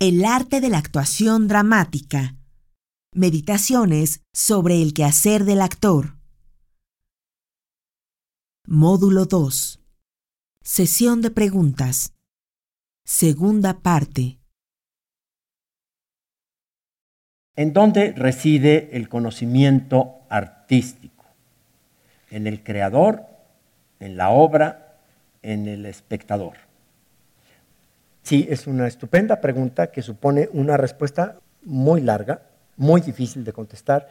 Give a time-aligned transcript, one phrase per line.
[0.00, 2.36] El arte de la actuación dramática.
[3.12, 6.14] Meditaciones sobre el quehacer del actor.
[8.64, 9.80] Módulo 2.
[10.62, 12.12] Sesión de preguntas.
[13.04, 14.38] Segunda parte.
[17.56, 21.24] ¿En dónde reside el conocimiento artístico?
[22.30, 23.26] ¿En el creador,
[23.98, 25.00] en la obra,
[25.42, 26.67] en el espectador?
[28.28, 32.42] Sí, es una estupenda pregunta que supone una respuesta muy larga,
[32.76, 34.06] muy difícil de contestar,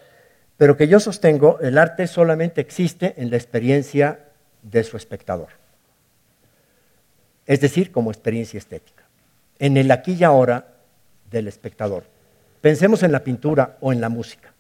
[0.58, 4.22] pero que yo sostengo, el arte solamente existe en la experiencia
[4.64, 5.50] de su espectador,
[7.46, 9.04] es decir, como experiencia estética,
[9.60, 10.66] en el aquí y ahora
[11.30, 12.06] del espectador.
[12.60, 14.52] Pensemos en la pintura o en la música.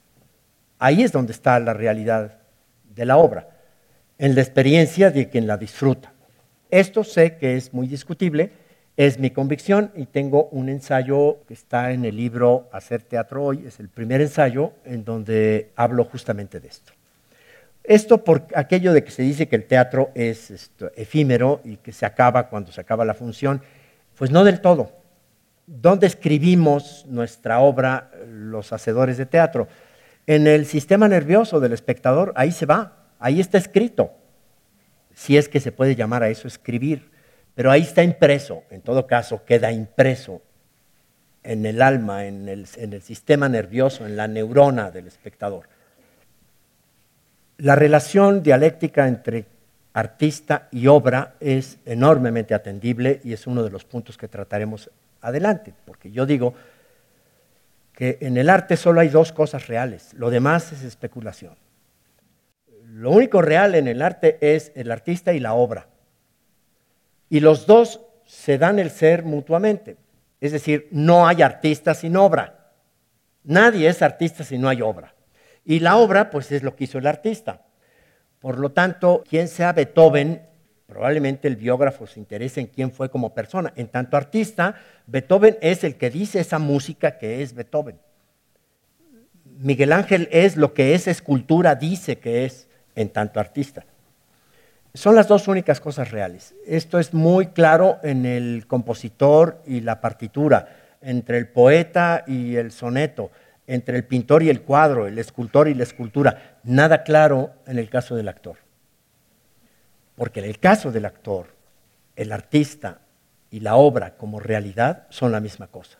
[0.77, 2.37] Ahí es donde está la realidad
[2.93, 3.49] de la obra,
[4.19, 6.13] en la experiencia de quien la disfruta.
[6.69, 8.66] Esto sé que es muy discutible,
[8.97, 13.63] es mi convicción y tengo un ensayo que está en el libro Hacer Teatro Hoy,
[13.67, 16.93] es el primer ensayo en donde hablo justamente de esto.
[17.83, 22.07] Esto por aquello de que se dice que el teatro es efímero y que se
[22.07, 23.61] acaba cuando se acaba la función,
[24.17, 24.91] pues no del todo.
[25.67, 29.67] ¿Dónde escribimos nuestra obra los hacedores de teatro?
[30.25, 34.11] En el sistema nervioso del espectador, ahí se va, ahí está escrito,
[35.13, 37.16] si es que se puede llamar a eso escribir
[37.57, 40.43] pero ahí está impreso, en todo caso, queda impreso
[41.41, 45.67] en el alma, en el, sistema nervioso, en la neurona del espectador.
[47.57, 49.45] La relación dialéctica entre
[49.93, 54.91] artista y obra es enormemente atendible y es uno de los puntos que trataremos
[55.21, 56.53] adelante, porque yo digo
[57.91, 61.55] que en el arte solo hay dos cosas reales, lo demás es especulación.
[62.85, 65.87] Lo único real en el arte es el artista y la obra.
[67.29, 69.97] Y los dos se dan el ser mutuamente.
[70.39, 72.71] Es decir, no hay artista sin obra.
[73.43, 75.15] Nadie es artista si no hay obra.
[75.65, 77.65] Y la obra, pues, es lo que hizo el artista.
[78.39, 80.41] Por lo tanto, quien sea Beethoven,
[80.85, 83.73] probablemente el biógrafo se interese en quién fue como persona.
[83.75, 84.75] En tanto artista,
[85.07, 87.99] Beethoven es el que dice esa música que es Beethoven.
[89.59, 93.85] Miguel Ángel es lo que esa escultura dice que es en tanto artista.
[94.97, 96.55] Son las dos únicas cosas reales.
[96.65, 102.71] Esto es muy claro en el compositor y la partitura, entre el poeta y el
[102.71, 103.29] soneto,
[103.67, 106.57] entre el pintor y el cuadro, el escultor y la escultura.
[106.63, 108.57] Nada claro en el caso del actor.
[110.15, 111.53] Porque en el caso del actor,
[112.15, 113.01] el artista
[113.51, 115.99] y la obra como realidad son la misma cosa.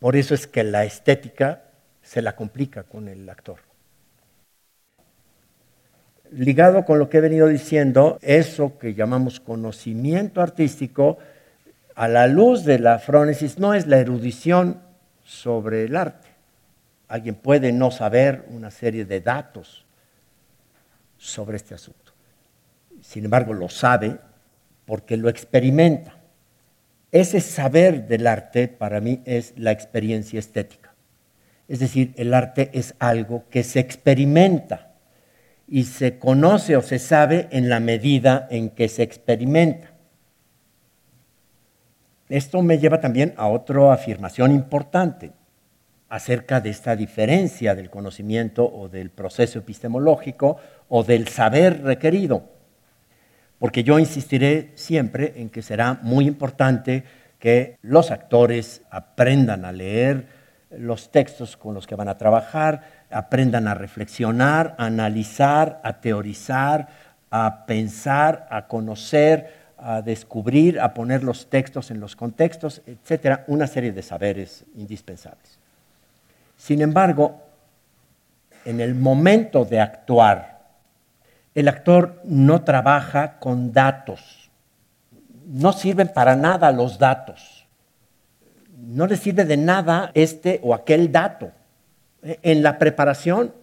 [0.00, 1.62] Por eso es que la estética
[2.02, 3.65] se la complica con el actor
[6.32, 11.18] ligado con lo que he venido diciendo, eso que llamamos conocimiento artístico,
[11.94, 14.80] a la luz de la frónesis, no es la erudición
[15.24, 16.28] sobre el arte.
[17.08, 19.84] Alguien puede no saber una serie de datos
[21.18, 22.12] sobre este asunto.
[23.00, 24.18] Sin embargo, lo sabe
[24.84, 26.16] porque lo experimenta.
[27.12, 30.92] Ese saber del arte para mí es la experiencia estética.
[31.68, 34.85] Es decir, el arte es algo que se experimenta
[35.68, 39.90] y se conoce o se sabe en la medida en que se experimenta.
[42.28, 45.32] Esto me lleva también a otra afirmación importante
[46.08, 50.56] acerca de esta diferencia del conocimiento o del proceso epistemológico
[50.88, 52.44] o del saber requerido.
[53.58, 57.04] Porque yo insistiré siempre en que será muy importante
[57.38, 60.26] que los actores aprendan a leer
[60.70, 66.88] los textos con los que van a trabajar, aprendan a reflexionar, a analizar, a teorizar,
[67.30, 73.66] a pensar, a conocer, a descubrir, a poner los textos en los contextos, etcétera, una
[73.66, 75.58] serie de saberes indispensables.
[76.56, 77.42] Sin embargo,
[78.64, 80.56] en el momento de actuar,
[81.54, 84.50] el actor no trabaja con datos.
[85.46, 87.66] No sirven para nada los datos.
[88.76, 91.52] No le sirve de nada este o aquel dato.
[92.42, 93.54] En la preparación,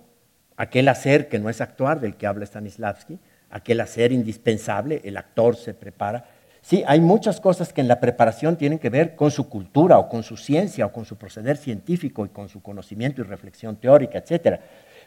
[0.56, 3.20] aquel hacer que no es actuar, del que habla Stanislavski,
[3.50, 6.26] aquel hacer indispensable, el actor se prepara.
[6.62, 10.08] Sí, hay muchas cosas que en la preparación tienen que ver con su cultura o
[10.08, 14.20] con su ciencia o con su proceder científico y con su conocimiento y reflexión teórica,
[14.20, 14.62] etc.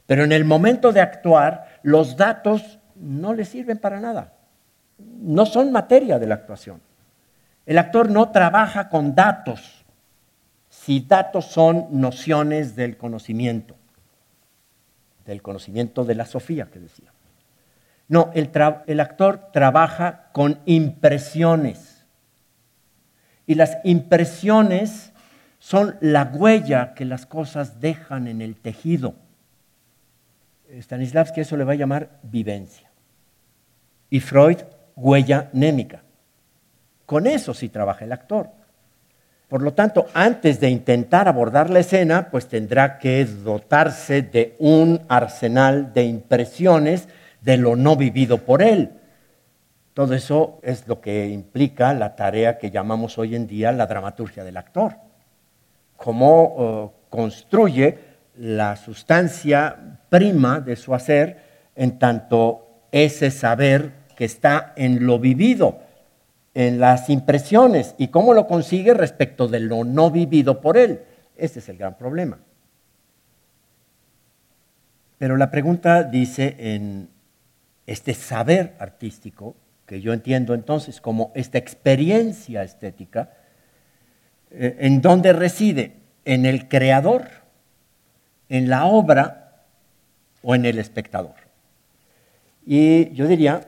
[0.05, 4.35] Pero en el momento de actuar, los datos no le sirven para nada.
[4.99, 6.83] No son materia de la actuación.
[7.65, 9.86] El actor no trabaja con datos
[10.87, 13.75] si datos son nociones del conocimiento,
[15.25, 17.13] del conocimiento de la Sofía que decía.
[18.07, 22.07] No, el, actor trabaja con impresiones.
[23.49, 25.11] Y las impresiones
[25.59, 29.17] son la huella que las cosas dejan en el tejido.
[30.71, 32.93] Stanislavski eso le va a llamar vivencia.
[34.09, 34.59] Y Freud,
[34.95, 36.05] huella némica.
[37.07, 38.66] Con eso sí trabaja el actor.
[39.49, 45.01] Por lo tanto, antes de intentar abordar la escena, pues tendrá que dotarse de un
[45.09, 47.09] arsenal de impresiones
[47.43, 48.91] de lo no vivido por él.
[49.95, 54.43] Todo eso es lo que implica la tarea que llamamos hoy en día la dramaturgia
[54.43, 54.97] del actor.
[55.97, 57.99] Cómo eh, construye
[58.39, 65.86] la sustancia prima de su hacer en tanto ese saber que está en lo vivido
[66.57, 71.03] en las impresiones y cómo lo consigue respecto de lo no vivido por él.
[71.37, 72.39] Ese es el gran problema.
[75.19, 77.11] Pero la pregunta dice en
[77.87, 79.55] este saber artístico,
[79.85, 83.35] que yo entiendo entonces como esta experiencia estética,
[84.51, 85.97] eh, ¿en dónde reside?
[86.25, 87.29] ¿En el creador,
[88.49, 89.67] en la obra
[90.41, 91.35] o en el espectador?
[92.65, 93.61] Y yo diría,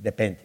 [0.00, 0.43] depende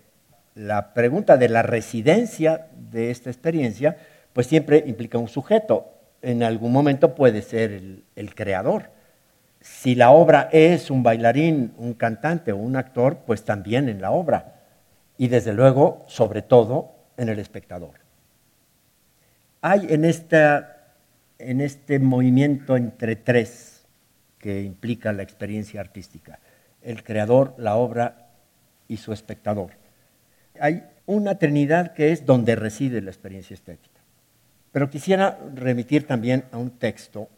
[0.60, 3.96] la pregunta de la residencia de esta experiencia,
[4.34, 5.94] pues siempre implica un sujeto.
[6.22, 7.72] En algún momento puede ser
[8.16, 8.92] el, creador.
[9.62, 14.12] Si la obra es un bailarín, un cantante o un actor, pues también en la
[14.12, 14.56] obra.
[15.18, 18.02] Y desde luego, sobre todo, en el espectador.
[19.62, 23.86] Hay en, en este movimiento entre tres
[24.38, 26.40] que implica la experiencia artística,
[26.82, 28.28] el creador, la obra
[28.90, 29.79] y su espectador
[30.60, 34.00] hay una trinidad que es donde reside la experiencia estética.
[34.72, 37.30] Pero quisiera remitir también a un texto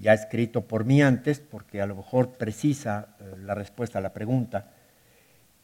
[0.00, 4.12] ya escrito por mí antes, porque a lo mejor precisa eh, la respuesta a la
[4.12, 4.70] pregunta,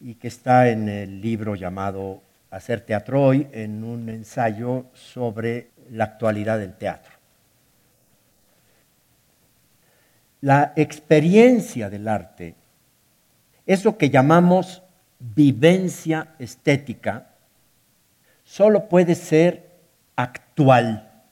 [0.00, 6.04] y que está en el libro llamado Hacer Teatro Hoy, en un ensayo sobre la
[6.04, 7.12] actualidad del teatro.
[10.40, 12.54] La experiencia del arte
[13.66, 14.82] es lo que llamamos
[15.20, 17.28] vivencia estética
[18.44, 19.70] solo puede ser
[20.16, 21.22] actual,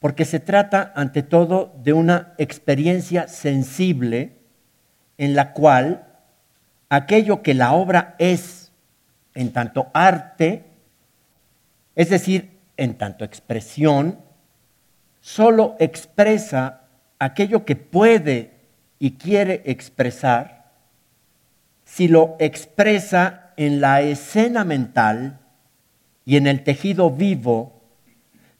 [0.00, 4.32] porque se trata ante todo de una experiencia sensible
[5.18, 6.06] en la cual
[6.88, 8.72] aquello que la obra es
[9.34, 10.64] en tanto arte,
[11.94, 14.18] es decir, en tanto expresión,
[15.20, 16.82] solo expresa
[17.18, 18.52] aquello que puede
[18.98, 20.57] y quiere expresar
[21.88, 25.40] si lo expresa en la escena mental
[26.26, 27.80] y en el tejido vivo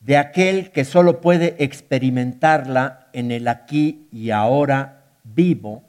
[0.01, 5.83] de aquel que solo puede experimentarla en el aquí y ahora vivo,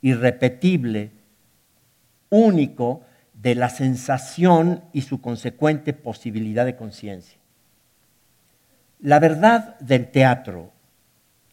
[0.00, 1.10] irrepetible,
[2.30, 3.02] único
[3.34, 7.38] de la sensación y su consecuente posibilidad de conciencia.
[9.00, 10.70] La verdad del teatro,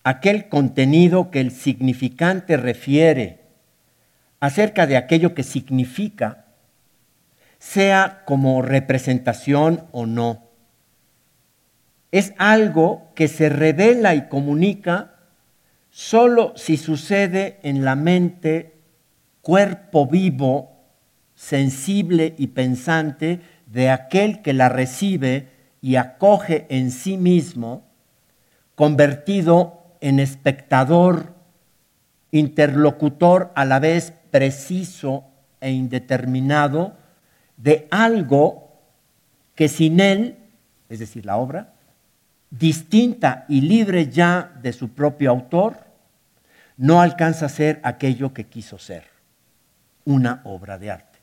[0.03, 3.46] aquel contenido que el significante refiere
[4.39, 6.45] acerca de aquello que significa,
[7.59, 10.45] sea como representación o no.
[12.11, 15.15] Es algo que se revela y comunica
[15.89, 18.75] solo si sucede en la mente,
[19.41, 20.77] cuerpo vivo,
[21.35, 25.49] sensible y pensante de aquel que la recibe
[25.81, 27.87] y acoge en sí mismo,
[28.75, 31.33] convertido en espectador,
[32.31, 35.25] interlocutor a la vez preciso
[35.59, 36.95] e indeterminado
[37.57, 38.67] de algo
[39.55, 40.37] que sin él,
[40.89, 41.73] es decir, la obra,
[42.49, 45.87] distinta y libre ya de su propio autor,
[46.77, 49.05] no alcanza a ser aquello que quiso ser,
[50.05, 51.19] una obra de arte.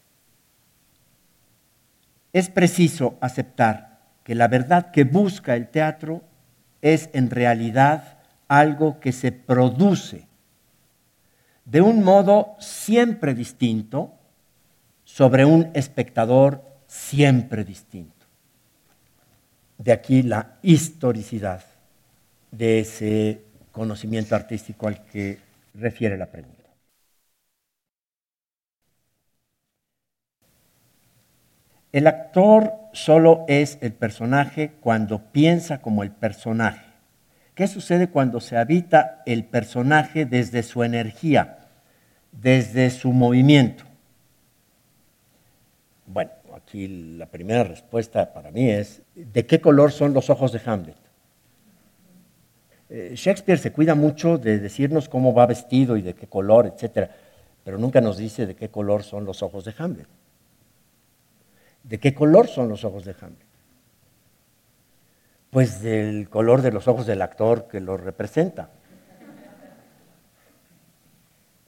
[2.33, 6.23] Es preciso aceptar que la verdad que busca el teatro
[6.83, 8.19] es en realidad
[8.49, 10.27] algo que se produce
[11.65, 14.13] de un modo siempre distinto
[15.05, 18.27] sobre un espectador siempre distinto.
[19.79, 21.65] De aquí la historicidad
[22.51, 23.43] de ese
[23.73, 25.39] conocimiento artístico al que
[25.75, 26.55] refiere la pregunta.
[31.93, 36.94] El actor solo es el personaje cuando piensa como el personaje.
[37.55, 41.69] ¿Qué sucede cuando se habita el personaje desde su energía,
[42.33, 43.85] desde su movimiento?
[46.07, 50.61] Bueno, aquí la primera respuesta para mí es, ¿de qué color son los ojos de
[50.67, 50.97] Hamlet?
[52.91, 57.09] Eh, Shakespeare se cuida mucho de decirnos cómo va vestido y de qué color, etc.,
[57.65, 60.09] pero nunca nos dice de qué color son los ojos de Hamlet.
[61.85, 63.44] ¿De qué color son los ojos de Hamlet?
[65.55, 68.71] Pues del color de los ojos del actor que lo representa.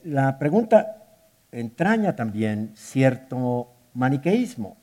[0.03, 1.05] La pregunta
[1.53, 4.75] entraña también cierto maniqueísmo,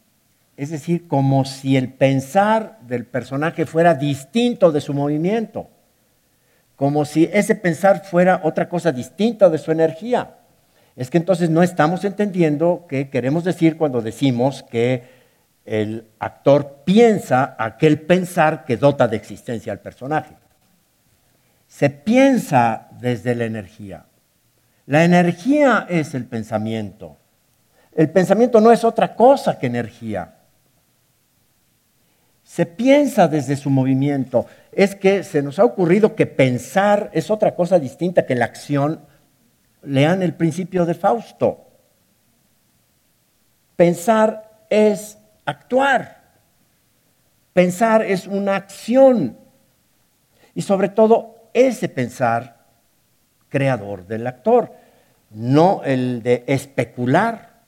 [0.57, 5.69] es decir, como si el pensar del personaje fuera distinto de su movimiento,
[6.75, 10.37] como si ese pensar fuera otra cosa distinta de su energía.
[10.97, 15.03] Es que entonces no estamos entendiendo qué queremos decir cuando decimos que
[15.65, 20.37] el actor piensa aquel pensar que dota de existencia al personaje.
[21.67, 24.05] Se piensa desde la energía.
[24.87, 27.17] La energía es el pensamiento.
[27.95, 30.35] El pensamiento no es otra cosa que energía.
[32.43, 34.47] Se piensa desde su movimiento.
[34.71, 39.01] Es que se nos ha ocurrido que pensar es otra cosa distinta que la acción.
[39.83, 41.65] Lean el principio de Fausto.
[43.77, 46.23] Pensar es actuar.
[47.53, 49.39] Pensar es una acción.
[50.55, 52.65] Y sobre todo ese pensar
[53.49, 54.73] creador del actor,
[55.31, 57.63] no el de especular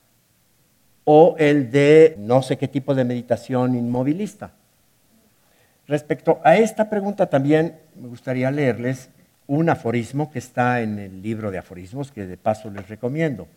[1.05, 4.51] o el de no sé qué tipo de meditación inmovilista.
[5.87, 9.09] Respecto a esta pregunta también me gustaría leerles
[9.47, 13.47] un aforismo que está en el libro de aforismos, que de paso les recomiendo,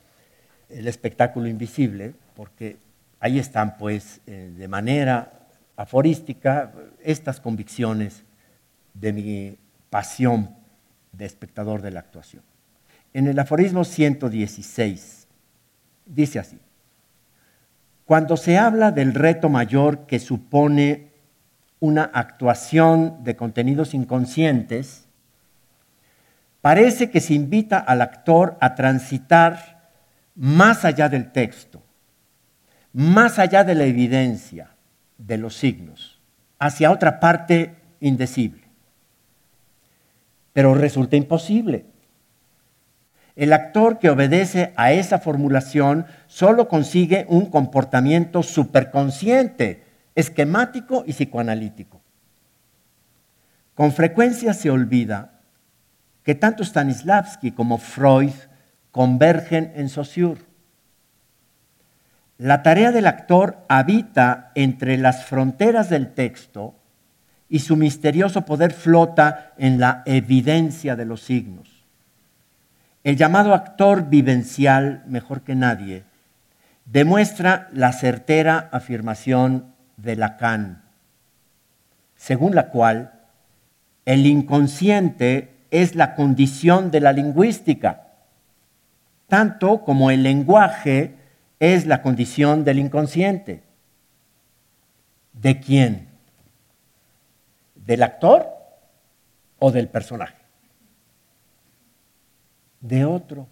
[0.68, 2.76] El espectáculo invisible, porque
[3.20, 5.46] ahí están pues eh, de manera
[5.76, 6.72] aforística
[7.02, 8.24] estas convicciones
[8.94, 9.58] de mi
[9.90, 10.56] pasión
[11.12, 12.42] de espectador de la actuación.
[13.12, 15.28] En el aforismo 116
[16.06, 16.58] dice así,
[18.04, 21.10] cuando se habla del reto mayor que supone
[21.78, 25.06] una actuación de contenidos inconscientes,
[26.60, 29.90] parece que se invita al actor a transitar
[30.34, 31.82] más allá del texto,
[32.92, 34.70] más allá de la evidencia,
[35.18, 36.20] de los signos,
[36.59, 38.70] hacia otra parte indecible
[40.52, 41.87] pero resulta imposible.
[43.37, 52.02] El actor que obedece a esa formulación solo consigue un comportamiento superconsciente, esquemático y psicoanalítico.
[53.75, 55.40] Con frecuencia se olvida
[56.23, 58.32] que tanto Stanislavski como Freud
[58.90, 60.42] convergen en Saussure.
[62.40, 66.75] La tarea del actor habita entre las fronteras del texto
[67.50, 71.85] y su misterioso poder flota en la evidencia de los signos.
[73.04, 76.04] El llamado actor vivencial, mejor que nadie,
[76.87, 80.80] demuestra la certera afirmación de Lacan,
[82.16, 83.20] según la cual
[84.06, 88.06] el inconsciente es la condición de la lingüística,
[89.28, 91.19] tanto como el lenguaje
[91.60, 93.62] es la condición del inconsciente.
[95.34, 96.08] ¿De quién?
[97.74, 98.48] ¿Del actor
[99.58, 100.36] o del personaje?
[102.80, 103.46] De otro.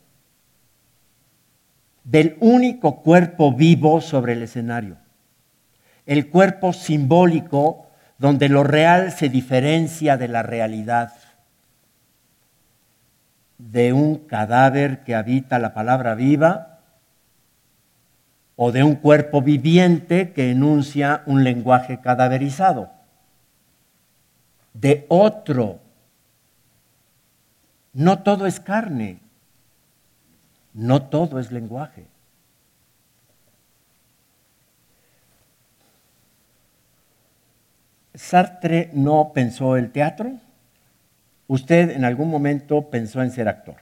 [2.03, 4.97] Del único cuerpo vivo sobre el escenario.
[6.07, 7.87] El cuerpo simbólico
[8.17, 11.13] donde lo real se diferencia de la realidad.
[13.59, 16.78] De un cadáver que habita la palabra viva
[18.61, 22.91] o de un cuerpo viviente que enuncia un lenguaje cadaverizado
[24.81, 25.79] de otro.
[27.93, 29.21] No todo es carne,
[30.75, 32.09] no todo es lenguaje.
[38.15, 40.33] Sartre no pensó el teatro.
[41.47, 43.77] Usted en algún momento pensó en ser actor.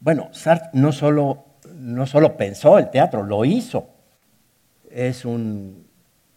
[0.00, 3.88] Bueno, Sartre no solo, no solo pensó el teatro, lo hizo.
[4.90, 5.86] Es un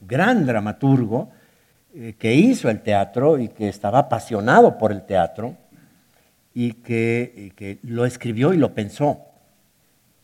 [0.02, 1.32] gran dramaturgo
[1.96, 5.56] eh, que hizo el teatro y que estaba apasionado por el teatro
[6.54, 9.22] y que, lo escribió y lo pensó.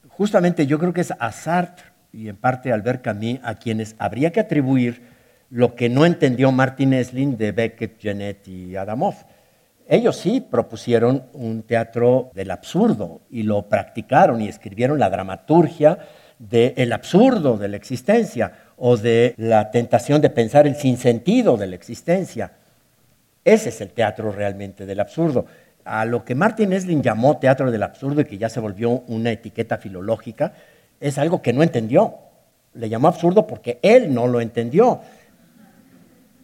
[0.09, 3.95] Justamente yo creo que es a Sartre y en parte a Albert Camus a quienes
[3.99, 5.01] habría que atribuir
[5.49, 9.15] lo que no entendió Martin Esslin de Beckett, Genet y Adamov.
[9.91, 15.97] Ellos sí propusieron un teatro del absurdo y lo practicaron y escribieron la dramaturgia
[16.37, 21.75] del absurdo de la existencia o de la tentación de pensar el sinsentido de la
[21.75, 22.51] existencia.
[23.43, 25.47] Ese es el teatro realmente del absurdo.
[25.83, 29.31] A lo que Martin Esslin llamó teatro del absurdo y que ya se volvió una
[29.31, 30.53] etiqueta filológica,
[30.99, 32.13] es algo que no entendió.
[32.75, 35.01] Le llamó absurdo porque él no lo entendió.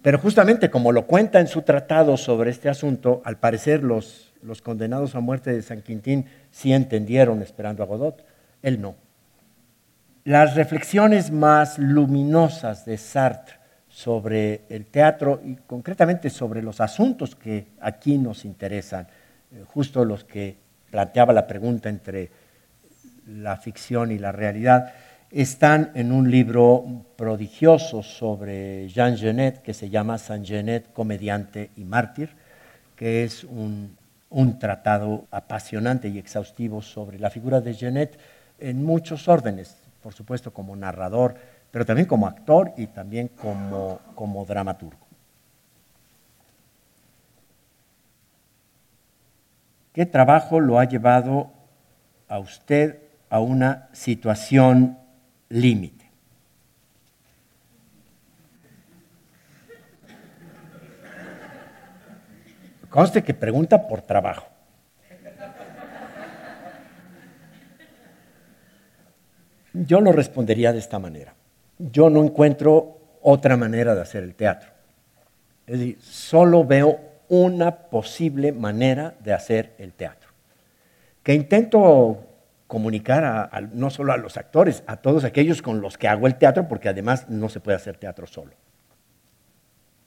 [0.05, 4.62] Pero justamente como lo cuenta en su tratado sobre este asunto, al parecer los, los
[4.62, 8.24] condenados a muerte de San Quintín sí entendieron esperando a Godot,
[8.62, 8.93] él no.
[10.24, 13.55] Las reflexiones más luminosas de Sartre
[13.89, 19.07] sobre el teatro y concretamente sobre los asuntos que aquí nos interesan,
[19.51, 20.55] eh, justo los que
[20.91, 22.29] planteaba la pregunta entre
[23.25, 24.93] la ficción y la realidad,
[25.42, 26.86] están en un libro
[27.18, 32.30] prodigioso sobre Jean Genet que se llama Saint Genet, comediante y mártir,
[32.96, 33.98] que es un,
[34.30, 38.18] un tratado apasionante y exhaustivo sobre la figura de Genet
[38.60, 41.36] en muchos órdenes, por supuesto como narrador,
[41.70, 45.06] pero también como actor y también como, como dramaturgo.
[49.92, 51.51] ¿Qué trabajo lo ha llevado
[52.30, 53.00] a usted
[53.30, 55.00] a una situación
[55.49, 56.05] límite?
[62.89, 64.47] Conste que pregunta por trabajo.
[69.73, 71.33] Yo lo respondería de esta manera.
[71.77, 74.69] Yo no encuentro otra manera de hacer el teatro.
[75.67, 80.29] Es decir, solo veo una posible manera de hacer el teatro.
[81.21, 82.23] Que intento
[82.67, 86.67] comunicar no solo a los actores, a todos aquellos con los que hago el teatro,
[86.67, 88.53] porque además no se puede hacer teatro solo.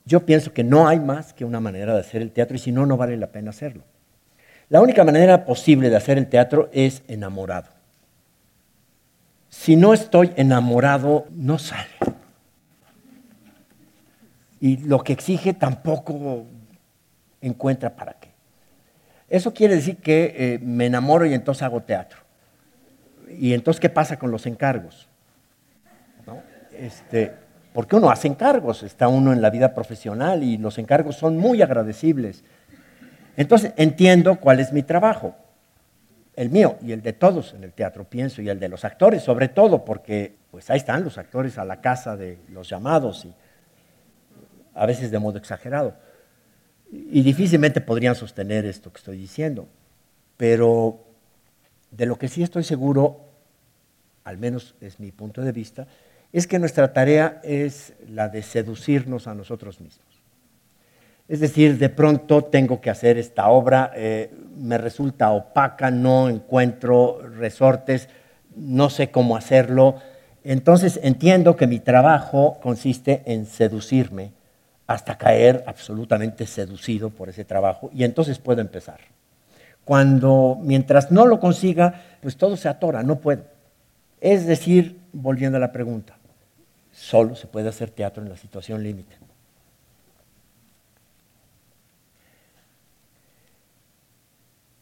[0.05, 2.71] Yo pienso que no hay más que una manera de hacer el teatro y si
[2.71, 3.83] no, no vale la pena hacerlo.
[4.67, 7.69] La única manera posible de hacer el teatro es enamorado.
[9.49, 11.89] Si no estoy enamorado, no sale.
[14.59, 16.45] Y lo que exige tampoco
[17.41, 18.29] encuentra para qué.
[19.29, 22.28] Eso quiere decir que eh, me enamoro y entonces hago teatro.
[23.29, 25.07] ¿Y entonces qué pasa con los encargos?
[26.25, 26.41] ¿No?
[26.77, 27.33] Este,
[27.73, 31.61] porque uno hace encargos, está uno en la vida profesional y los encargos son muy
[31.61, 32.43] agradecibles.
[33.37, 35.35] Entonces entiendo cuál es mi trabajo
[36.39, 39.21] el mío y el de todos en el teatro, pienso, y el de los actores,
[39.21, 43.33] sobre todo, porque pues ahí están los actores a la casa de los llamados y
[44.73, 45.95] a veces de modo exagerado.
[46.89, 49.67] Y difícilmente podrían sostener esto que estoy diciendo.
[50.37, 51.08] Pero
[51.91, 53.21] de lo que sí estoy seguro,
[54.23, 55.87] al menos es mi punto de vista,
[56.31, 60.05] es que nuestra tarea es la de seducirnos a nosotros mismos.
[61.27, 67.21] Es decir, de pronto tengo que hacer esta obra, eh, me resulta opaca, no encuentro
[67.37, 68.09] resortes,
[68.55, 69.95] no sé cómo hacerlo.
[70.43, 74.31] Entonces entiendo que mi trabajo consiste en seducirme
[74.87, 78.99] hasta caer absolutamente seducido por ese trabajo y entonces puedo empezar.
[79.89, 83.45] Cuando, mientras no lo consiga, pues todo se atora, no puedo.
[84.21, 86.15] Es decir, volviendo a la pregunta,
[86.91, 89.15] solo se puede hacer teatro en la situación límite.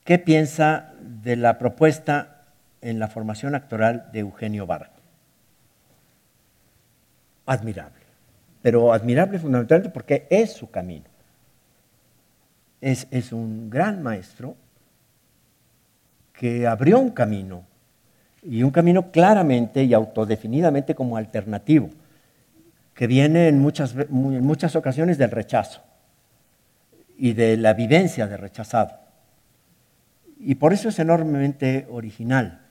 [0.04, 2.42] ¿Qué piensa de la propuesta
[2.82, 4.92] en la formación actoral de Eugenio Barra?
[7.46, 8.04] Admirable,
[8.62, 11.06] pero admirable fundamentalmente porque es su camino.
[12.82, 14.58] Es, es un gran maestro
[16.38, 17.66] que abrió un camino
[18.44, 21.90] y un camino claramente y autodefinidamente como alternativo,
[22.94, 25.82] que viene en muchas, en muchas ocasiones del rechazo
[27.18, 29.08] y de la vivencia de rechazado
[30.40, 32.62] y por eso es enormemente original.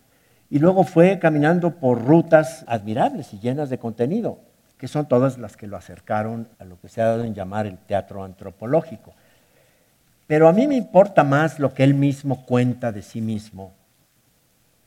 [0.48, 4.38] Y luego fue caminando por rutas admirables y llenas de contenido,
[4.78, 7.66] que son todas las que lo acercaron a lo que se ha dado en llamar
[7.66, 9.14] el teatro antropológico.
[10.26, 13.74] Pero a mí me importa más lo que él mismo cuenta de sí mismo,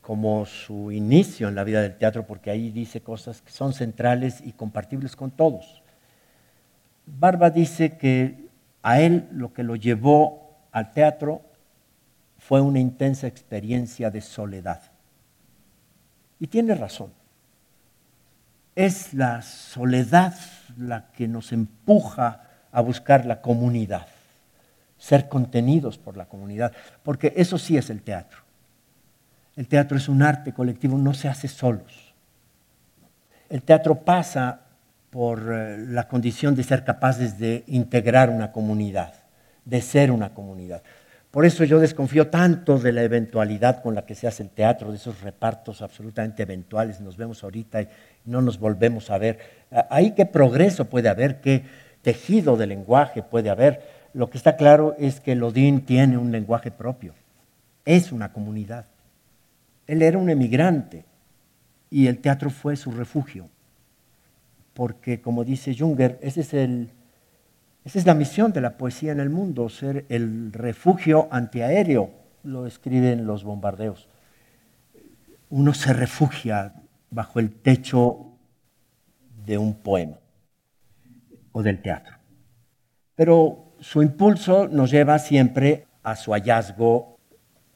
[0.02, 4.42] como su inicio en la vida del teatro, porque ahí dice cosas que son centrales
[4.44, 5.82] y compartibles con todos.
[7.06, 8.50] Barba dice que
[8.82, 11.42] a él lo que lo llevó al teatro
[12.38, 14.82] fue una intensa experiencia de soledad.
[16.40, 17.12] Y tiene razón.
[18.76, 20.34] Es la soledad
[20.78, 24.08] la que nos empuja a buscar la comunidad,
[25.00, 28.42] ser contenidos por la comunidad, porque eso sí es el teatro.
[29.56, 32.14] El teatro es un arte colectivo, no se hace solos.
[33.50, 34.62] El teatro pasa
[35.10, 39.14] por eh, la condición de ser capaces de integrar una comunidad,
[39.66, 40.84] de ser una comunidad.
[41.32, 44.92] Por eso yo desconfío tanto de la eventualidad con la que se hace el teatro,
[44.92, 47.02] de esos repartos absolutamente eventuales.
[47.02, 47.88] Nos vemos ahorita y
[48.26, 49.40] no nos volvemos a ver.
[49.90, 51.64] Ahí qué progreso puede haber, qué
[52.02, 53.99] tejido de lenguaje puede haber.
[54.14, 57.14] Lo que está claro es que Lodín tiene un lenguaje propio.
[57.86, 58.86] Es una comunidad.
[59.88, 61.06] Él era un emigrante
[61.90, 63.50] y el teatro fue su refugio.
[64.74, 66.90] Porque, como dice Junger, el
[67.86, 72.12] esa es la misión de la poesía en el mundo, ser el refugio antiaéreo,
[72.44, 74.08] lo escriben los bombardeos.
[75.50, 76.74] Uno se refugia
[77.10, 78.34] bajo el techo
[79.46, 80.18] de un poema.
[81.52, 82.16] o del teatro.
[83.16, 87.18] Pero su impulso nos lleva siempre a su hallazgo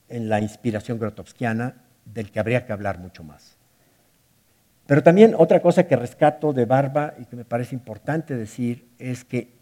[0.10, 3.58] en la inspiración grotowskiana, del que habría que hablar mucho más.
[4.86, 9.24] Pero también otra cosa que rescato de Barba y que me parece importante decir es
[9.24, 9.54] que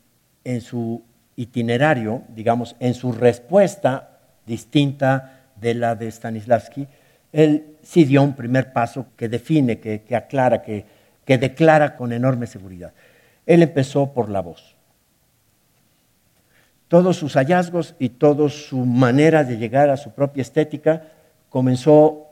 [0.43, 1.04] en su
[1.36, 6.88] itinerario, digamos, en su respuesta distinta de la de Stanislavski,
[7.32, 10.86] él sí dio un primer paso que define, que, aclara, que,
[11.23, 12.93] que declara con enorme seguridad.
[13.45, 14.75] Él empezó por la voz.
[16.91, 21.04] Todos sus hallazgos y toda su manera de llegar a su propia estética
[21.47, 22.27] comenzó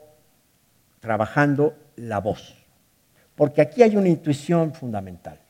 [1.00, 2.54] trabajando la voz.
[3.36, 5.40] Porque aquí hay una intuición fundamental.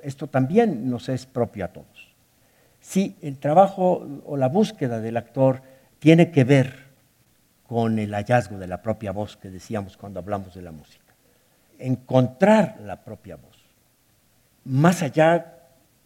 [0.00, 2.14] Esto también nos es propio a todos.
[2.78, 5.60] Si el trabajo o la búsqueda del actor
[5.98, 6.76] tiene que ver
[7.66, 11.12] con el hallazgo de la propia voz que decíamos cuando hablamos de la música.
[11.76, 13.58] Encontrar la propia voz.
[14.62, 15.61] Más allá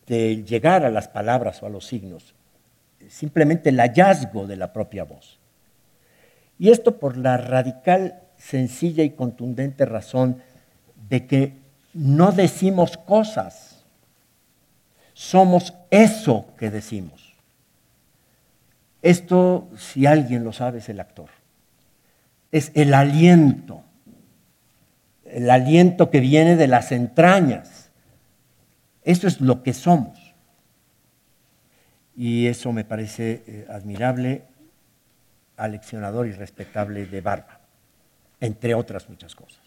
[0.07, 2.35] de llegar a las palabras o a los signos,
[3.09, 5.39] simplemente el hallazgo de la propia voz.
[6.59, 10.43] Y esto por la radical, sencilla y contundente razón
[11.09, 11.53] de que
[11.93, 13.85] no decimos cosas,
[15.15, 17.35] somos eso que decimos.
[19.03, 21.31] Esto, si alguien lo sabe, es el actor.
[22.53, 23.83] Es el aliento,
[25.25, 27.86] el aliento que viene de las entrañas.
[29.07, 30.35] Eso es lo que somos.
[32.15, 34.43] Y eso me parece eh, admirable,
[35.57, 37.61] aleccionador y respetable de Barba,
[38.41, 39.67] entre otras muchas cosas.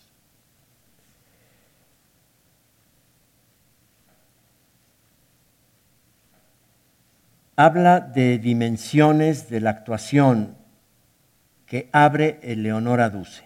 [7.60, 10.56] habla de dimensiones de la actuación
[11.65, 13.43] que abre Eleonora Duce.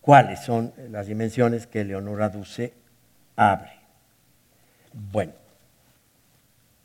[0.00, 2.72] ¿Cuáles son las dimensiones que Eleonora Duce
[3.36, 3.81] abre?
[4.92, 5.32] Bueno,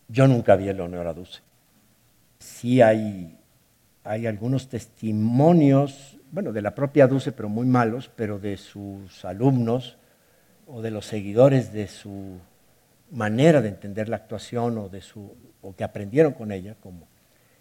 [0.08, 1.42] yo nunca vi a Eleonora Duce.
[2.40, 3.38] Sí hay,
[4.04, 9.98] hay algunos testimonios, bueno, de la propia Duce, pero muy malos, pero de sus alumnos
[10.68, 12.40] o de los seguidores de su
[13.12, 17.08] manera de entender la actuación o de su o que aprendieron con ella, como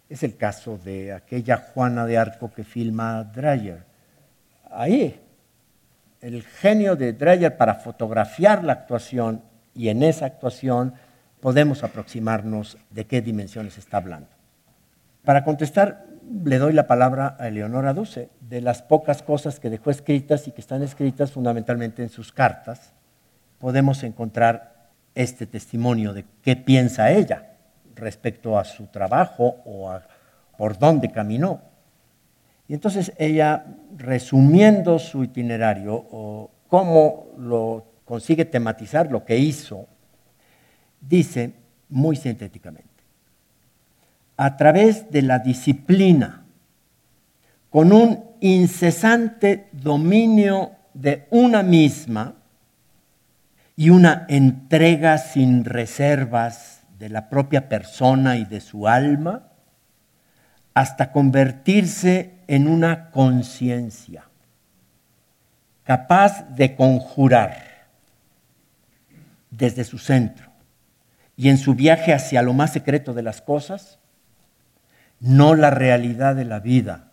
[0.09, 3.83] es el caso de aquella Juana de Arco que filma Dreyer.
[4.71, 5.19] Ahí,
[6.21, 9.41] el genio de Dreyer para fotografiar la actuación
[9.77, 10.95] y en esa actuación
[11.39, 14.27] podemos aproximarnos de qué dimensiones está hablando.
[15.23, 16.05] Para contestar,
[16.43, 20.51] le doy la palabra a Eleonora Duce, de las pocas cosas que dejó escritas y
[20.51, 22.91] que están escritas fundamentalmente en sus cartas,
[23.59, 27.53] podemos encontrar este testimonio de qué piensa ella
[27.95, 30.03] respecto a su trabajo o a
[30.57, 31.61] por dónde caminó.
[32.67, 39.85] Y entonces ella, resumiendo su itinerario o cómo lo consigue tematizar lo que hizo,
[41.01, 41.53] dice
[41.89, 43.03] muy sintéticamente,
[44.37, 46.45] a través de la disciplina,
[47.69, 52.35] con un incesante dominio de una misma
[53.75, 59.49] y una entrega sin reservas de la propia persona y de su alma
[60.73, 64.23] hasta convertirse en una conciencia
[65.83, 67.66] capaz de conjurar
[69.49, 70.51] desde su centro
[71.35, 73.99] y en su viaje hacia lo más secreto de las cosas,
[75.19, 77.11] no la realidad de la vida,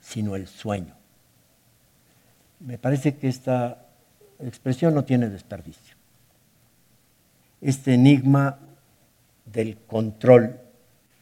[0.00, 0.94] sino el sueño.
[2.60, 3.86] Me parece que esta
[4.40, 5.96] expresión no tiene desperdicio
[7.60, 8.58] este enigma
[9.44, 10.60] del control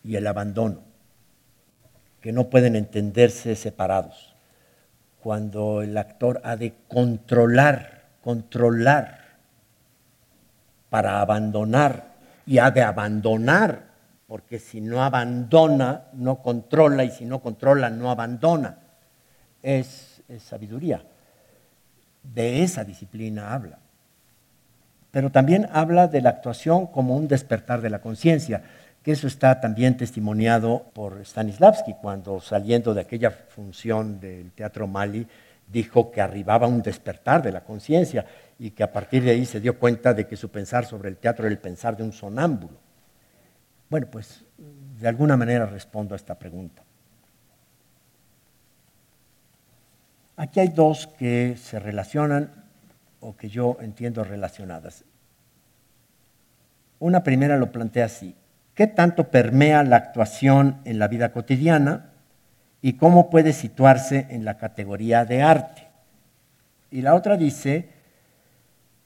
[0.02, 0.82] y el abandono,
[2.20, 4.34] que no pueden entenderse separados.
[5.22, 9.23] Cuando el actor ha de controlar, controlar
[10.94, 12.14] para abandonar
[12.46, 13.86] y ha de abandonar,
[14.28, 18.78] porque si no abandona, no controla y si no controla, no abandona.
[19.60, 21.02] Es, es sabiduría.
[22.22, 23.80] De esa disciplina habla
[25.10, 28.62] pero también habla de la actuación como un despertar de la conciencia,
[29.04, 35.28] que eso está también testimoniado por Stanislavski, cuando saliendo de aquella función del Teatro Mali,
[35.66, 38.26] dijo que arribaba un despertar de la conciencia
[38.58, 41.16] y que a partir de ahí se dio cuenta de que su pensar sobre el
[41.16, 42.78] teatro era el pensar de un sonámbulo.
[43.90, 46.82] Bueno, pues de alguna manera respondo a esta pregunta.
[50.36, 52.64] Aquí hay dos que se relacionan
[53.20, 55.04] o que yo entiendo relacionadas.
[56.98, 58.34] Una primera lo plantea así.
[58.74, 62.13] ¿Qué tanto permea la actuación en la vida cotidiana
[62.84, 65.88] y cómo puede situarse en la categoría de arte?
[66.90, 67.88] Y la otra dice,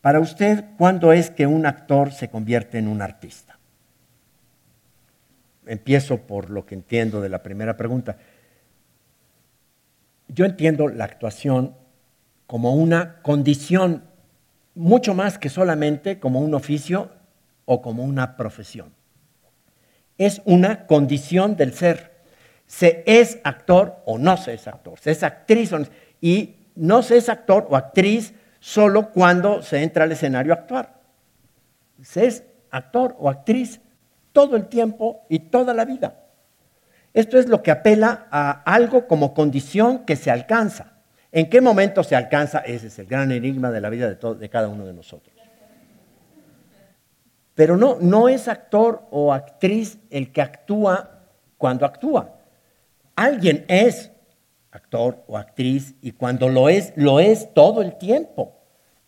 [0.01, 3.57] Para usted, ¿cuándo es que un actor se convierte en un artista?
[5.65, 8.17] Empiezo por lo que entiendo de la primera pregunta.
[10.27, 11.77] Yo entiendo la actuación
[12.49, 14.03] como una condición,
[14.75, 17.13] mucho más que solamente como un oficio
[17.65, 18.93] o como una profesión.
[20.17, 22.08] Es una condición del ser.
[22.69, 25.87] Se es actor o no se es actor, se es actriz o no,
[26.21, 31.01] y no se es actor o actriz solo cuando se entra al escenario a actuar.
[32.03, 33.81] Se es actor o actriz
[34.33, 36.27] todo el tiempo y toda la vida.
[37.15, 40.93] Esto es lo que apela a algo como condición que se alcanza.
[41.33, 42.59] ¿En qué momento se alcanza?
[42.59, 45.35] Ese es el gran enigma de la vida de, de cada uno de nosotros.
[47.55, 51.23] Pero no, no es actor o actriz el que actúa
[51.57, 52.38] cuando actúa.
[53.19, 54.13] Alguien es
[54.71, 58.55] actor o actriz y cuando lo es, lo es todo el tiempo,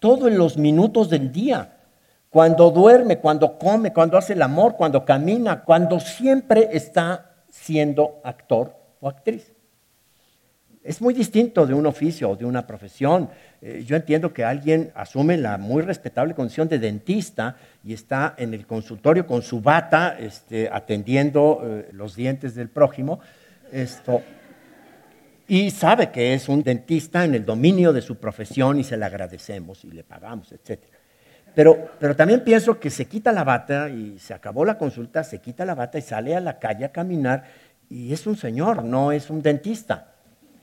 [0.00, 1.76] todos los minutos del día.
[2.28, 8.74] Cuando duerme, cuando come, cuando hace el amor, cuando camina, cuando siempre está siendo actor
[8.98, 9.52] o actriz.
[10.82, 13.30] Es muy distinto de un oficio o de una profesión.
[13.62, 18.54] Eh, yo entiendo que alguien asume la muy respetable condición de dentista y está en
[18.54, 23.20] el consultorio con su bata este, atendiendo eh, los dientes del prójimo.
[23.72, 24.22] Esto,
[25.50, 29.04] y sabe que es un dentista en el dominio de su profesión y se le
[29.04, 30.80] agradecemos y le pagamos, etc.
[31.52, 35.40] Pero, pero también pienso que se quita la bata y se acabó la consulta, se
[35.40, 37.42] quita la bata y sale a la calle a caminar
[37.88, 40.14] y es un señor, no es un dentista.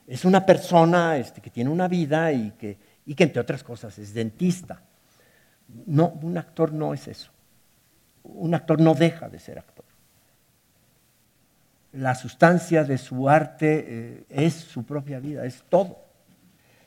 [0.08, 4.00] Es una persona este, que tiene una vida y que, y que entre otras cosas
[4.00, 4.82] es dentista.
[5.86, 7.30] No, un actor no es eso.
[8.24, 9.77] Un actor no deja de ser actor
[11.98, 15.98] la sustancia de su arte eh, es su propia vida, es todo.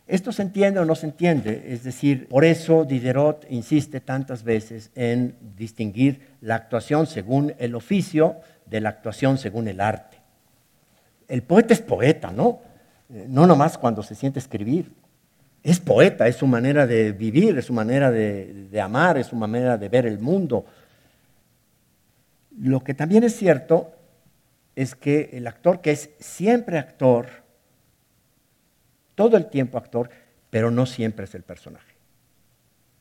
[0.07, 4.91] Esto se entiende o no se entiende, es decir, por eso Diderot insiste tantas veces
[4.95, 10.17] en distinguir la actuación según el oficio de la actuación según el arte.
[11.29, 12.61] El poeta es poeta, ¿no?
[13.13, 14.93] Eh, no nomás cuando se siente escribir.
[15.63, 19.37] Es poeta, es su manera de vivir, es su manera de, de amar, es su
[19.37, 20.65] manera de ver el mundo.
[22.59, 23.93] Lo que también es cierto
[24.77, 27.27] es que el actor que es siempre actor,
[29.15, 30.11] todo el tiempo actor,
[30.51, 31.95] pero no siempre es el personaje.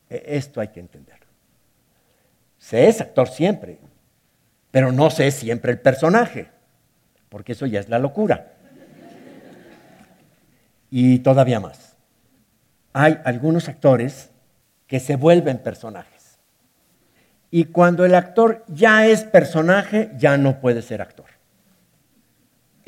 [0.09, 1.27] E, esto hay que entenderlo.
[2.57, 3.79] Se es actor siempre,
[4.71, 6.49] pero no se es siempre el personaje,
[7.29, 8.53] porque eso ya es la locura.
[10.91, 11.95] Y todavía más.
[12.93, 14.31] Hay algunos actores
[14.87, 16.39] que se vuelven personajes.
[17.51, 21.38] Y cuando el actor ya es personaje, ya no puede ser actor.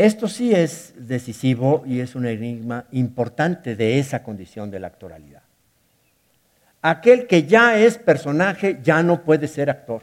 [0.02, 5.44] Esto sí es decisivo y es un enigma importante de esa condición de la actoralidad.
[6.82, 10.02] Aquel que ya es personaje ya no puede ser actor.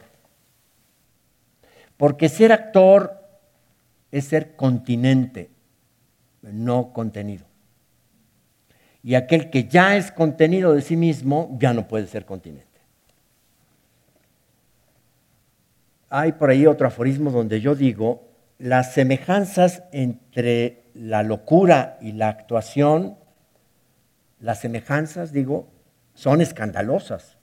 [1.97, 3.13] Porque ser actor
[4.09, 5.49] es ser continente,
[6.43, 7.45] no contenido.
[9.03, 12.79] Y aquel que ya es contenido de sí mismo ya no puede ser continente.
[16.09, 18.28] Hay por ahí otro aforismo donde yo digo
[18.59, 23.17] las semejanzas entre la locura y la actuación,
[24.39, 25.71] las semejanzas, digo,
[26.13, 27.37] son escandalosas.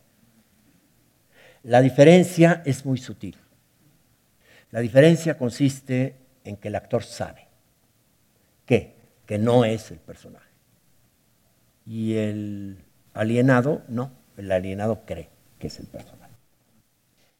[1.62, 3.36] La diferencia es muy sutil.
[4.70, 7.48] La diferencia consiste en que el actor sabe
[8.66, 10.50] que, que no es el personaje.
[11.86, 16.34] Y el alienado no, el alienado cree que es el personaje.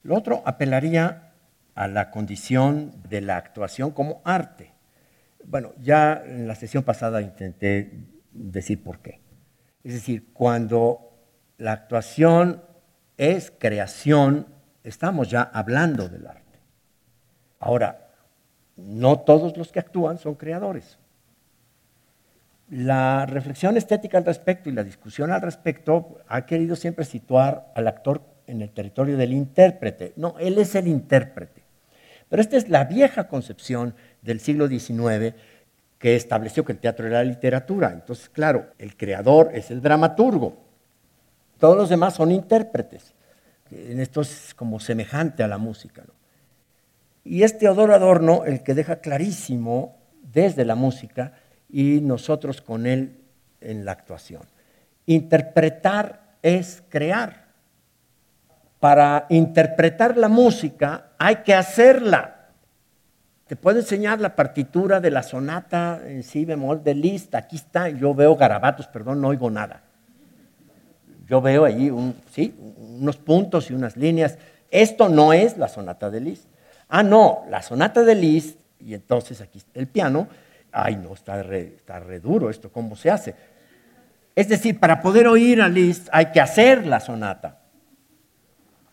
[0.03, 1.26] Lo otro apelaría
[1.77, 4.73] a la condición de la actuación como arte.
[5.45, 7.93] Bueno, ya en la sesión pasada intenté
[8.33, 9.21] decir por qué.
[9.85, 11.13] Es decir, cuando
[11.59, 12.63] la actuación
[13.19, 14.47] es creación,
[14.83, 16.59] estamos ya hablando del arte.
[17.61, 18.09] Ahora,
[18.77, 20.99] no todos los que actúan son creadores.
[22.71, 27.87] La reflexión estética al respecto y la discusión al respecto ha querido siempre situar al
[27.87, 30.15] actor en el territorio del intérprete.
[30.17, 31.66] No, él es el intérprete.
[32.29, 35.35] Pero esta es la vieja concepción del siglo XIX
[35.99, 37.91] que estableció que el teatro era la literatura.
[37.93, 40.57] Entonces, claro, el creador es el dramaturgo.
[41.59, 43.15] Todos los demás son intérpretes.
[43.71, 46.05] En esto es como semejante a la música.
[47.25, 51.33] Y es Teodoro Adorno el que deja clarísimo desde la música
[51.69, 53.19] y nosotros con él
[53.61, 54.43] en la actuación.
[55.07, 57.46] Interpretar es crear
[58.81, 62.51] para interpretar la música hay que hacerla.
[63.47, 67.35] Te puedo enseñar la partitura de la sonata en si bemol de Liszt.
[67.35, 69.83] Aquí está, yo veo garabatos, perdón, no oigo nada.
[71.29, 74.39] Yo veo ahí unos puntos y unas líneas.
[74.71, 76.49] Esto no es la sonata de Liszt.
[76.89, 80.29] Ah, no, la sonata de Liszt, y entonces aquí el piano,
[80.71, 83.35] ay no, está re, está re duro esto, ¿cómo se hace?
[84.37, 87.56] Es decir, para poder oír a Liszt hay que hacer la sonata.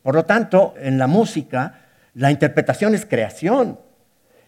[0.03, 1.79] Por lo tanto, en la música,
[2.13, 3.79] la interpretación es creación.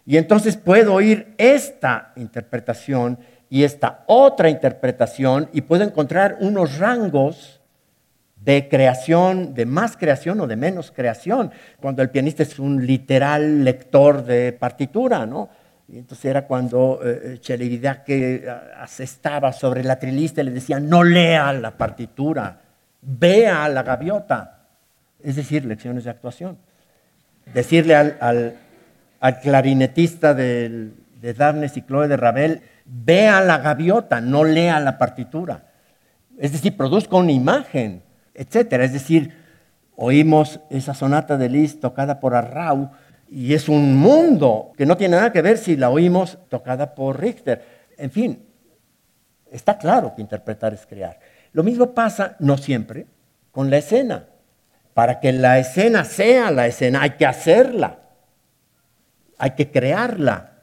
[0.05, 3.17] Y entonces puedo oír esta interpretación
[3.49, 7.61] y esta otra interpretación y puedo encontrar unos rangos
[8.35, 13.63] de creación, de más creación o de menos creación, cuando el pianista es un literal
[13.63, 15.49] lector de partitura, ¿no?
[15.91, 18.47] Entonces era cuando eh, eh que
[18.79, 22.59] asestaba sobre la trilista y le decía, no lea la partitura,
[23.01, 24.54] vea la gaviota.
[25.25, 26.57] Es decir, lecciones de actuación.
[27.53, 28.57] Decirle al,
[29.41, 30.91] clarinetista de
[31.37, 35.65] Darnes y Chloe de Ravel, vea la gaviota, no lea la partitura.
[36.37, 38.03] Es decir, produzca una imagen,
[38.35, 38.73] etc.
[38.73, 39.33] Es decir,
[39.95, 42.91] oímos esa sonata de Liszt tocada por Arrau
[43.27, 47.19] y es un mundo que no tiene nada que ver si la oímos tocada por
[47.19, 47.65] Richter.
[47.97, 48.45] En fin,
[49.51, 51.19] está claro que interpretar es crear.
[51.51, 53.07] Lo mismo pasa, no siempre,
[53.51, 54.27] con la escena.
[54.95, 57.99] Para que la escena sea la escena, hay que hacerla,
[59.37, 60.53] hay que crearla.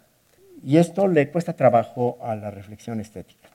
[0.65, 3.51] Y esto le cuesta trabajo a la reflexión estética.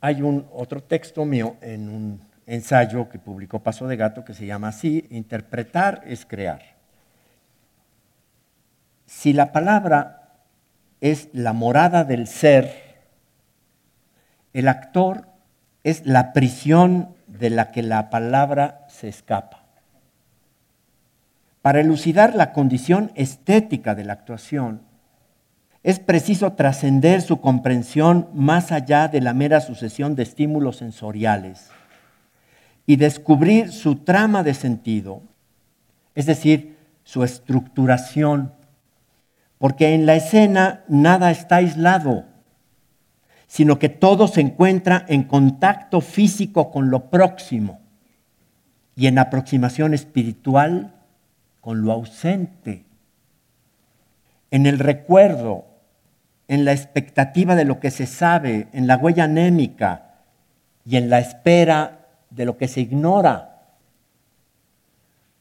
[0.00, 4.46] Hay un otro texto mío en un ensayo que publicó Paso de Gato que se
[4.46, 6.62] llama así, Interpretar es crear.
[9.04, 10.32] Si la palabra
[11.02, 12.72] es la morada del ser,
[14.54, 15.26] el actor
[15.82, 19.64] es la prisión de la que la palabra se escapa.
[21.62, 24.82] Para elucidar la condición estética de la actuación,
[25.82, 31.70] es preciso trascender su comprensión más allá de la mera sucesión de estímulos sensoriales
[32.86, 35.22] y descubrir su trama de sentido,
[36.14, 38.52] es decir, su estructuración,
[39.58, 42.24] porque en la escena nada está aislado,
[43.46, 47.80] sino que todo se encuentra en contacto físico con lo próximo
[48.96, 50.94] y en aproximación espiritual
[51.60, 52.84] con lo ausente,
[54.50, 55.64] en el recuerdo,
[56.46, 60.16] en la expectativa de lo que se sabe, en la huella anémica
[60.84, 63.62] y en la espera de lo que se ignora.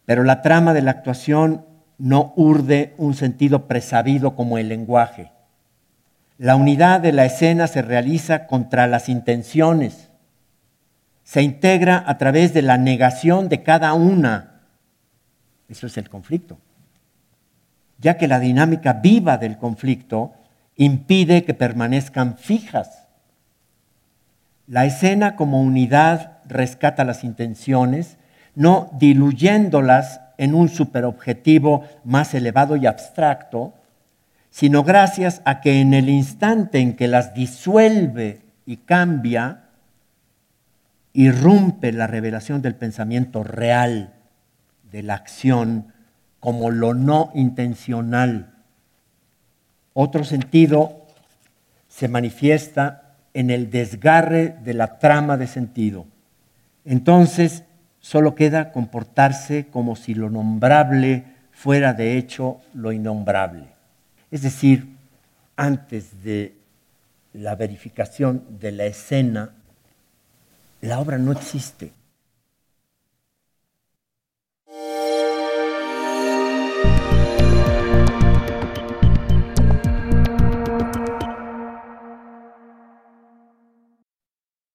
[0.05, 1.65] Pero la trama de la actuación
[1.97, 5.32] no urde un sentido presabido como el lenguaje.
[6.37, 10.09] La unidad de la escena se realiza contra las intenciones.
[11.23, 14.61] Se integra a través de la negación de cada una.
[15.69, 16.57] Eso es el conflicto.
[17.99, 20.33] Ya que la dinámica viva del conflicto
[20.75, 23.07] impide que permanezcan fijas.
[24.67, 28.17] La escena como unidad rescata las intenciones,
[28.55, 33.73] no diluyéndolas en un superobjetivo más elevado y abstracto,
[34.53, 39.63] sino gracias a que en el instante en que las disuelve y cambia,
[41.11, 44.13] irrumpe la revelación del pensamiento real,
[44.91, 45.87] de la acción,
[46.39, 48.53] como lo no intencional.
[49.93, 51.07] Otro sentido
[51.87, 56.05] se manifiesta en el desgarre de la trama de sentido
[56.85, 57.63] entonces
[57.99, 63.72] solo queda comportarse como si lo nombrable fuera de hecho lo innombrable.
[64.33, 64.87] Es decir,
[65.55, 66.55] antes de
[67.33, 69.53] la verificación de la escena,
[70.81, 71.93] la obra no existe.